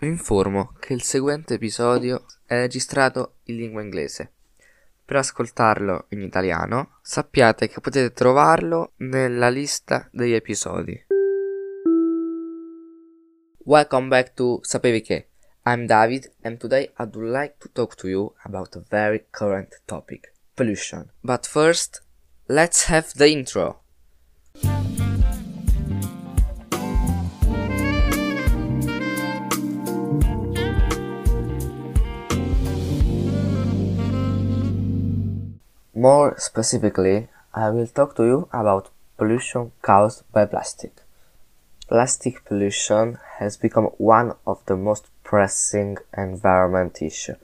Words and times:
Vi 0.00 0.06
informo 0.06 0.74
che 0.78 0.92
il 0.92 1.02
seguente 1.02 1.54
episodio 1.54 2.24
è 2.46 2.54
registrato 2.54 3.38
in 3.46 3.56
lingua 3.56 3.82
inglese. 3.82 4.30
Per 5.04 5.16
ascoltarlo 5.16 6.06
in 6.10 6.22
italiano 6.22 7.00
sappiate 7.02 7.66
che 7.66 7.80
potete 7.80 8.12
trovarlo 8.12 8.92
nella 8.98 9.48
lista 9.48 10.08
degli 10.12 10.34
episodi. 10.34 11.04
Welcome 13.64 14.06
back 14.06 14.34
to 14.34 14.60
Sapevi 14.62 15.00
che? 15.00 15.30
I'm 15.64 15.86
David 15.86 16.32
and 16.42 16.58
today 16.58 16.84
I 16.98 17.08
would 17.12 17.16
like 17.16 17.56
to 17.58 17.68
talk 17.72 17.96
to 17.96 18.06
you 18.06 18.32
about 18.44 18.76
a 18.76 18.84
very 18.88 19.26
current 19.30 19.82
topic, 19.84 20.32
pollution. 20.54 21.10
But 21.22 21.44
first, 21.44 22.04
let's 22.46 22.88
have 22.88 23.08
the 23.16 23.28
intro. 23.28 23.82
More 35.98 36.38
specifically, 36.38 37.26
I 37.52 37.70
will 37.70 37.88
talk 37.88 38.14
to 38.14 38.24
you 38.24 38.48
about 38.52 38.90
pollution 39.16 39.72
caused 39.82 40.22
by 40.30 40.46
plastic. 40.46 41.02
Plastic 41.88 42.44
pollution 42.44 43.18
has 43.38 43.56
become 43.56 43.86
one 43.98 44.34
of 44.46 44.64
the 44.66 44.76
most 44.76 45.08
pressing 45.24 45.96
environment 46.16 47.02
issues 47.02 47.38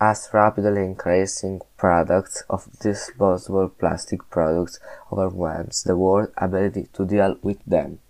as 0.00 0.28
rapidly 0.32 0.84
increasing 0.84 1.60
products 1.76 2.42
of 2.50 2.66
disposable 2.80 3.68
plastic 3.68 4.28
products 4.28 4.80
overwhelms 5.12 5.84
the 5.84 5.96
world's 5.96 6.32
ability 6.36 6.88
to 6.94 7.06
deal 7.06 7.36
with 7.42 7.64
them. 7.64 8.00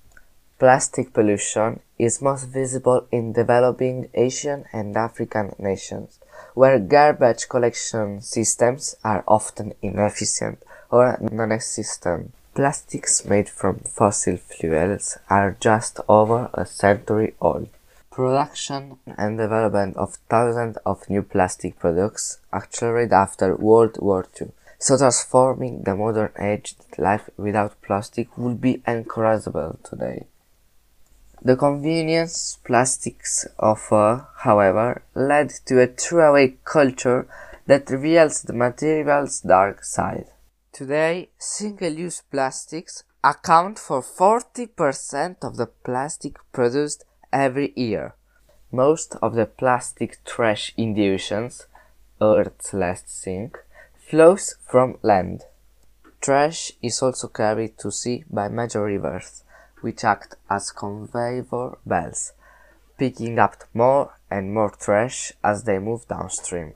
Plastic 0.62 1.12
pollution 1.12 1.80
is 1.98 2.23
most 2.23 2.45
visible 2.45 3.05
in 3.11 3.33
developing 3.33 4.09
Asian 4.15 4.65
and 4.73 4.97
African 4.97 5.56
nations, 5.59 6.20
where 6.55 6.78
garbage 6.78 7.48
collection 7.48 8.20
systems 8.23 8.95
are 9.03 9.25
often 9.27 9.75
inefficient 9.83 10.62
or 10.89 11.19
non-existent. 11.20 12.33
Plastics 12.55 13.25
made 13.25 13.48
from 13.48 13.81
fossil 13.81 14.36
fuels 14.36 15.19
are 15.28 15.56
just 15.59 15.98
over 16.09 16.48
a 16.55 16.64
century 16.64 17.34
old. 17.41 17.69
Production 18.12 18.98
and 19.19 19.39
development 19.39 19.97
of 19.97 20.19
thousands 20.31 20.77
of 20.86 21.11
new 21.11 21.23
plastic 21.25 21.77
products 21.81 22.39
accelerated 22.53 23.12
after 23.12 23.56
World 23.56 23.97
War 24.01 24.29
II, 24.41 24.53
so 24.79 24.97
transforming 24.97 25.83
the 25.83 25.97
modern 25.97 26.31
age 26.39 26.77
that 26.77 27.03
life 27.03 27.29
without 27.36 27.83
plastic 27.83 28.39
would 28.39 28.61
be 28.61 28.81
encourageable 28.86 29.83
today. 29.83 30.27
The 31.45 31.57
convenience 31.57 32.61
plastics 32.62 33.48
offer, 33.59 34.29
however, 34.37 35.03
led 35.17 35.51
to 35.67 35.81
a 35.81 35.89
throwaway 35.89 36.55
culture 36.65 37.27
that 37.67 37.91
reveals 37.91 38.43
the 38.43 38.53
material's 38.53 39.41
dark 39.41 39.83
side. 39.83 40.27
Today, 40.73 41.31
single-use 41.39 42.23
plastics 42.31 43.03
account 43.25 43.81
for 43.81 44.03
40% 44.03 45.43
of 45.43 45.57
the 45.57 45.67
plastic 45.67 46.37
produced 46.53 47.05
every 47.33 47.73
year. 47.75 48.15
Most 48.70 49.17
of 49.20 49.35
the 49.35 49.47
plastic 49.47 50.25
trash 50.25 50.73
in 50.77 50.95
the 50.95 51.11
oceans, 51.11 51.67
Earth's 52.20 52.73
last 52.73 53.11
sink, 53.11 53.59
flows 53.97 54.55
from 54.65 54.97
land. 55.03 55.43
Trash 56.20 56.70
is 56.81 57.03
also 57.03 57.27
carried 57.27 57.79
to 57.79 57.91
sea 57.91 58.25
by 58.31 58.47
major 58.47 58.85
rivers, 58.85 59.43
which 59.83 60.05
act 60.05 60.36
as 60.48 60.70
conveyor 60.70 61.77
belts, 61.84 62.33
picking 62.98 63.38
up 63.38 63.64
more 63.75 64.14
and 64.30 64.55
more 64.55 64.70
trash 64.70 65.33
as 65.42 65.64
they 65.64 65.78
move 65.78 66.06
downstream. 66.08 66.72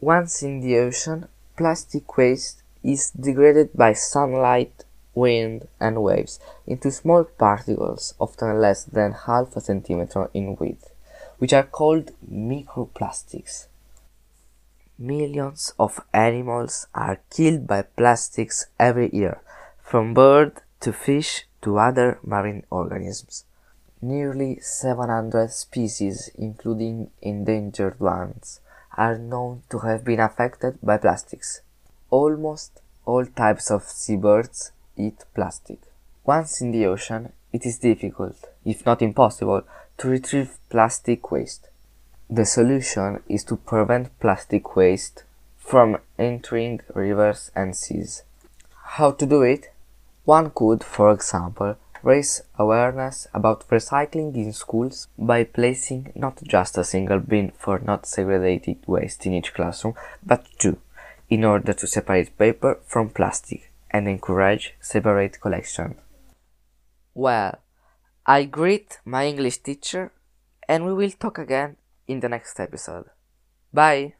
Once 0.00 0.42
in 0.42 0.60
the 0.60 0.78
ocean, 0.78 1.26
plastic 1.56 2.16
waste 2.16 2.62
is 2.82 3.10
degraded 3.10 3.70
by 3.74 3.92
sunlight, 3.92 4.84
wind, 5.14 5.66
and 5.80 6.02
waves 6.02 6.38
into 6.66 6.90
small 6.90 7.24
particles, 7.24 8.14
often 8.18 8.60
less 8.60 8.84
than 8.84 9.12
half 9.12 9.56
a 9.56 9.60
centimeter 9.60 10.28
in 10.34 10.56
width, 10.56 10.92
which 11.38 11.52
are 11.52 11.62
called 11.62 12.10
microplastics. 12.30 13.66
Millions 14.98 15.72
of 15.78 16.00
animals 16.12 16.86
are 16.94 17.20
killed 17.30 17.66
by 17.66 17.82
plastics 17.82 18.66
every 18.78 19.10
year, 19.12 19.40
from 19.82 20.14
birds 20.14 20.60
to 20.80 20.92
fish 20.92 21.46
to 21.64 21.78
other 21.78 22.18
marine 22.22 22.62
organisms. 22.70 23.44
Nearly 24.00 24.60
700 24.60 25.50
species, 25.50 26.30
including 26.36 27.10
endangered 27.22 27.98
ones, 27.98 28.60
are 28.96 29.18
known 29.18 29.62
to 29.70 29.78
have 29.80 30.04
been 30.04 30.20
affected 30.20 30.78
by 30.82 30.98
plastics. 30.98 31.62
Almost 32.10 32.80
all 33.06 33.26
types 33.26 33.70
of 33.70 33.82
seabirds 33.82 34.72
eat 34.96 35.24
plastic. 35.34 35.80
Once 36.24 36.60
in 36.60 36.70
the 36.70 36.86
ocean, 36.86 37.32
it 37.52 37.66
is 37.66 37.78
difficult, 37.78 38.36
if 38.64 38.84
not 38.86 39.02
impossible, 39.02 39.62
to 39.98 40.08
retrieve 40.08 40.58
plastic 40.68 41.30
waste. 41.30 41.68
The 42.28 42.46
solution 42.46 43.22
is 43.28 43.44
to 43.44 43.56
prevent 43.56 44.18
plastic 44.20 44.76
waste 44.76 45.24
from 45.58 45.98
entering 46.18 46.80
rivers 46.94 47.50
and 47.54 47.76
seas. 47.76 48.22
How 48.96 49.12
to 49.12 49.26
do 49.26 49.42
it? 49.42 49.73
One 50.24 50.50
could, 50.54 50.82
for 50.82 51.12
example, 51.12 51.76
raise 52.02 52.42
awareness 52.58 53.26
about 53.34 53.68
recycling 53.68 54.34
in 54.34 54.52
schools 54.52 55.08
by 55.18 55.44
placing 55.44 56.12
not 56.14 56.42
just 56.42 56.78
a 56.78 56.84
single 56.84 57.20
bin 57.20 57.52
for 57.58 57.78
not 57.78 58.06
segregated 58.06 58.78
waste 58.86 59.26
in 59.26 59.34
each 59.34 59.52
classroom, 59.54 59.94
but 60.24 60.46
two, 60.58 60.78
in 61.28 61.44
order 61.44 61.72
to 61.72 61.86
separate 61.86 62.38
paper 62.38 62.78
from 62.86 63.10
plastic 63.10 63.70
and 63.90 64.08
encourage 64.08 64.74
separate 64.80 65.40
collection. 65.40 65.96
Well, 67.14 67.58
I 68.26 68.44
greet 68.44 68.98
my 69.04 69.26
English 69.26 69.58
teacher 69.58 70.12
and 70.68 70.86
we 70.86 70.94
will 70.94 71.10
talk 71.10 71.38
again 71.38 71.76
in 72.08 72.20
the 72.20 72.28
next 72.28 72.58
episode. 72.58 73.06
Bye! 73.72 74.14